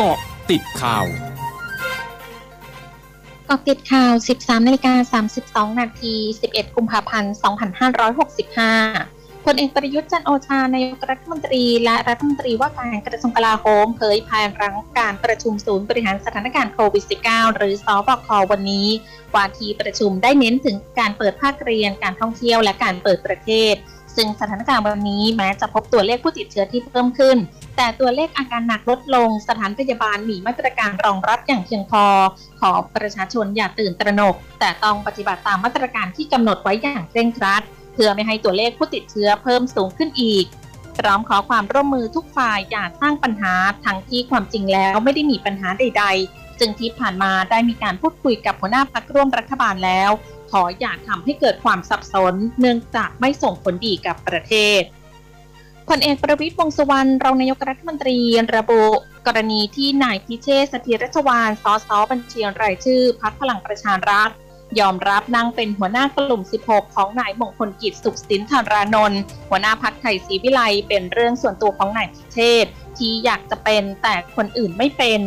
[0.00, 0.18] เกาะ
[0.50, 1.06] ติดข่าว
[3.48, 5.20] กาะติดข่าว 13นาฬิกา
[5.70, 6.14] 32 นาที
[6.48, 7.34] 11 กุมภาพันธ์
[8.58, 18.88] 2565 พลเอกประยุทธ์จันโอชานายกรัฐมนตรีและรัฐมนตรีว่าการกระทรวงกลาโหมเผยภายหลังการประชุมศูนย์บริหารสถานการณ์โควิด -19 หรือสบควันนี้
[19.36, 23.74] วาทีประชุมได้เน้นถึงการเปิดภาคเรียน การท่องเที่ยวและการเปิดประเทศ
[24.16, 27.36] ซึ่งสถานการณ์วันนี้แม้จะพบตัวเลขผู้ติดเชื้อที่เพิ่มขึ้น
[27.76, 32.04] แต่ตัวเลขอาการหนักลดลง สถานพยาบาลมีมาตรการรองรับอย่างเพียงพอ
[32.60, 37.62] ขอประชาชนอย่าตื่นตระหนก แต่ต้องปฏิบัติตามมาตรการที่กำหนดไว้อย่างเคร่งครัด
[37.94, 40.44] เพื่อไม่ให้ตัวเลขผู้ติดเชื้อเพิ่มสูงขึ้นอีก
[40.98, 50.10] พร้อมขอความร่วมมือทุกฝ่ายอย่าสร้างปัญหาทั้งที่ความจริงแล้วไม่ได้มีปัญหาใด ๆ จึงที่ผ่านมาได้มีการพูดคุยกับหัวหน้าพักร่วมรัฐบาลแล้ว
[50.50, 54.82] ขออย่าทำให้เกิดความสับสน เนื่องจากไม่ส่งผลดีกับประเทศ
[55.88, 58.18] พลเอกประวิตรวงสุวรรณรองนายกรัฐมนตรี
[58.56, 58.84] ระบุ
[59.26, 64.30] กรณีที่นายพิเชษสถิรัชวานสสบัญชีรายชื่อพักพลังประชารัฐ
[64.80, 72.66] ยอมรับนั่งเป็นหัวหน้ากลุ่ม 16 ของนายมงคลกิจสุขสินธารานนท์หัวหน้าพักไทยศรีวิไลเป็นเรื่องส่วนตัวของนายพิเชษ
[72.98, 75.20] ที่อยากจะเป็นแต่คนอื่นไม่เป็น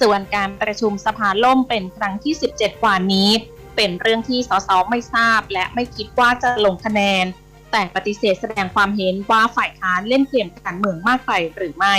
[0.00, 3.28] ส่วนการประชุมสภาล่มเป็นครั้งที่ 17กว่านี้
[3.76, 7.24] เป็นเรื่องที่สสไม่ทราบ และไม่คิดว่าจะลงคะแนน
[7.72, 11.96] แต่ปฏิเสธแสดงความเห็นว่าฝ่ายค้านเล่นเกมการเมืองมากไปหรือไม่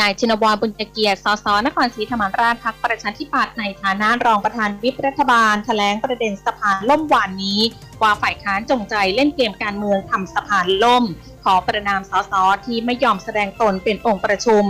[0.00, 7.60] นายชินวรบุญเกียรติ สส นครศรีธรรมราชพักประชาธิปัตย์ในฐานะรองประธานวิปรัฐบาลแถลงประเด็นสภาล่มวานนี้
[8.02, 11.04] ว่าฝ่ายค้านจงใจเล่นเกมการเมืองทำสภาล่ม
[11.44, 12.32] ขอประนามสส
[12.66, 14.64] ที่ไม่ยอมแสดงตนเป็นองค์ประชุม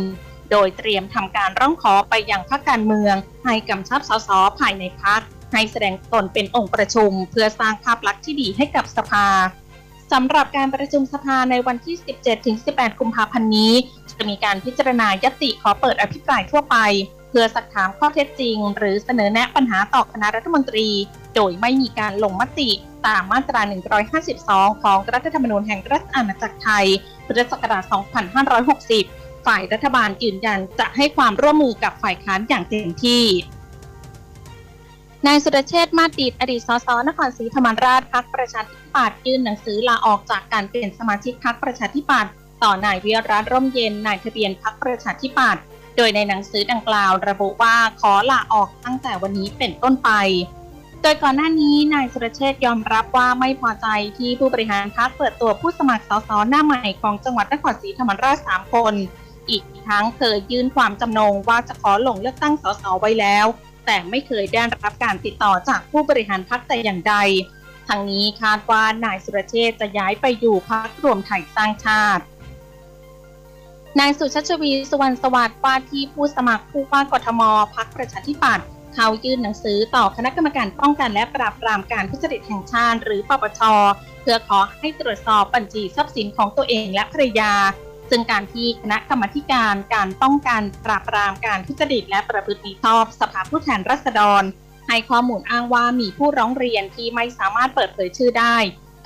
[0.50, 5.20] โดยเตรียมทำการร้องขอไปยังพรรคการเมือง ให้กำชับสสภายในพรรค
[5.52, 9.26] ให้แสดงตนเป็นองค์ประชุม เพื่อสร้างภาพลักษณ์ที่ดีให้กับสภา
[10.12, 11.96] สำหรับการประชุมสภาในวันที่
[12.48, 13.72] 17-18 กุมภาพันธ์นี้
[14.18, 16.76] จะมีการพิจารณายติขอเปิดอภิปรายทั่วไป
[17.30, 20.88] เพื่อสักถามข้อเท็จจริง หรือเสนอแนะปัญหาต่อคณะรัฐมนตรี
[21.34, 22.70] โดยไม่มีการลงมติ
[23.06, 23.60] ตามมาตรา
[24.22, 26.86] 152 ของรัฐธรรมนูญแห่งรัฐอาณาจักรไทย
[27.26, 27.84] พุทธศักราช
[28.74, 33.24] 2560 ฝ่ายรัฐบาลยืนยันจะให้ความร่วมมือกับฝ่ายค้านอย่างเต็มที่
[35.26, 45.62] นายสุรเชษฐ์มาติดอดีตสสนครศรีธรรมราชพักประชาธิปัตย์ยื่นหนังสือลาออกจากการเป็นสมาชิกพักประชาธิปัตย์ต่อนายวิรัตร่มเย็นนายทะเบียนพักประชาธิปัตย์
[45.96, 50.10] โดยในหนังสือดังกล่าว ระบุว่าขอลาออกตั้งแต่วันนี้เป็นต้นไป
[51.02, 53.86] โดยก่อนหน้านี้นายสุรเชษยอมรับว่าไม่พอใจ
[54.18, 58.94] ที่ผู้บริหารพักเปิดตัวผู้สมัครสสหน้าใหม่ของจังหวัดนครศรีธรรมราช3คน
[59.48, 63.46] อีกทั้งเคยยื่นความจำนงว่าจะขอลงเลือกตั้งสสไว้แล้ว
[63.86, 67.14] แต่ไม่เคยได้รับการติดต่อจากผู้บริหารพรรคแต่อย่างใด
[67.88, 72.22] ทางนี้คาดว่านายสุรเชษจะย้ายไปอยู่พรรครวมไทยสร้างชาติ
[73.98, 77.42] นายสุชาชวีสุวรรณสวัสดิ์ว่าที่ผู้สมัครผู้ว่ากทม
[77.74, 83.60] พักประชาธิปัตย์เขายื่นหนังสือต่อคณะกรรมการป้องกันและปราบปรามการทุจริตแห่งชาติ หรือปปช
[84.20, 87.52] เพื่อขอให้ตรวจสอบบัญชีทรัพย์สินของตัวเองและภรรยา
[88.10, 94.42] ซึ่งการที่คณะกรรมการการป้องกันปราบปรามการทุจริตและประพฤติมิชอบสภาผู้แทนราษฎร
[94.88, 98.56] ให้ข้อมูลอ้างว่ามีผู้ร้องเรียนที่ไม่สามารถเปิดเผยชื่อได้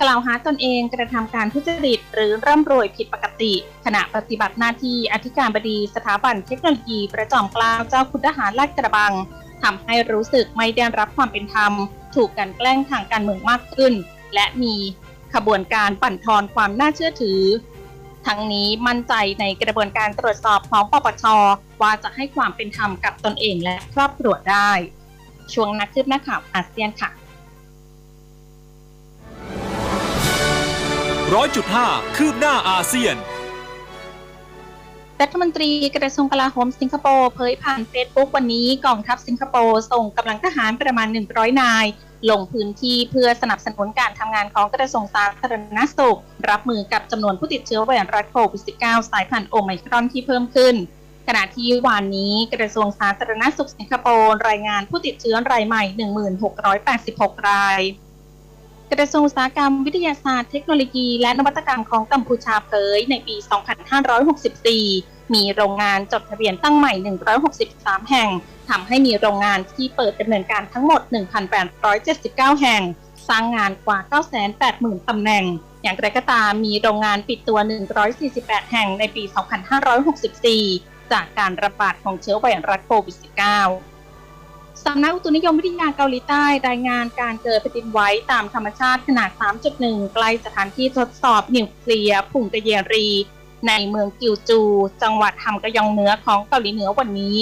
[0.01, 3.53] กล่าวหาตนเองกระทำการทุจริตหรือร่ำรวยผิดปกติ
[3.85, 9.13] ขณะปฏิบัติหน้าที่อธิการบดีสถาบันเทคโนโลยีประจอมเกล้าเจ้าคุณทหารลาดกระบัง
[9.63, 11.73] ทำให้รู้สึกไม่ได้รับความเป็นธรรม
[12.15, 13.93] ถูกกันแกล้งทางการเมืองมากขึ้น
[14.33, 14.75] และมี
[15.33, 17.41] ขบวนการปั่นทอนความน่าเชื่อถือ
[18.27, 21.23] ทั้งนี้มั่นใจในกระบวนการตรวจสอบของปปช
[21.81, 24.71] ว่าจะให้ความเป็นธรรมกับตนเองและครอบครัวได้
[25.53, 27.09] ช่วงนักคืบหน้าข่าวอาเซียนค่ะ
[31.33, 33.15] ร้อยจุดห้าคืบหน้าอาเซียน
[35.21, 41.85] รัฐมนตรีกระทรวงกลาโหมสิงคโปร์เผยผ่านเฟซบุ๊กวันนี้กองทัพสิงคโปร์ส่งกำลังทหารประมาณ 100 นาย
[42.29, 46.19] ลงพื้นที่เพื่อสนับสนุนการทำงานของกระทรวงสาธารณสุข
[46.49, 50.75] รับมือกับจำนวนผู้ติดเชื้อไวรัสโควิด -19 สายพันธุ์โอไมครอนที่เพิ่มขึ้น
[51.27, 55.83] ขณะที่วันนี้กระทรวงสาธารณสุขสิงคโปร์รายงานผู้ติดเชื้อรายใหม่
[56.85, 57.81] 1686 ราย
[58.91, 63.35] กระทรวงอุตสาหกรรมวิทยาศาสตร์เทคโนโลยี และนวัตกรรมของกัมพูชาเผยในปี
[64.55, 66.93] 2564 มีโรงงานจดทะเบียนตั้งใหม่
[67.51, 68.29] 163 แห่ง
[68.69, 71.01] ทำให้มีโรงงานที่เปิดดำเนินการทั้งหมด
[71.81, 72.81] 1,879 แห่ง
[73.29, 73.99] สร้างงานกว่า
[74.53, 75.45] 980,000 ตำแหน่ง
[75.83, 77.59] อย่างไรก็ตามมีโรงงานปิดตัว
[78.15, 79.23] 148 แห่งในปี
[80.57, 87.99] 2564 จากการระบาดของเชื้อไวรัสโควิด -19 สำนักอุตุนิยมวิทยาเกาหลีใต้รายงานการเกิดแผ่นดินไหว
[88.31, 89.29] ตามธรรมชาติขนาด
[89.71, 93.09] 3.1 ใกล้สถานที่ทดสอบนิวเคลียร์พุ่งตะเยรี
[93.67, 94.59] ในในเมืองกิวจู
[95.03, 97.37] จังหวัดฮัมกยองเหนือของเกาหลีเหนือวันนี้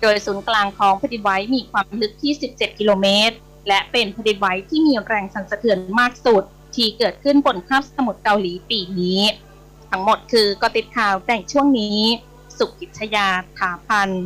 [0.00, 3.36] โดยศูนย์กลางของแผ่นดินไหวมีความลึกที่ 17 กิโลเมตร
[3.68, 6.44] และเป็นแผ่นดินไหวที่มีแรงสั่นสะเทือนมากสุด
[6.74, 9.20] ที่เกิดขึ้นบนคาบสมุทรเกาหลีปีนี้
[9.90, 11.98] ทั้งหมดคือกติดข่าวแต่งช่วงนี้
[12.58, 13.28] สุขิชยา
[13.58, 14.24] ถาพันธ์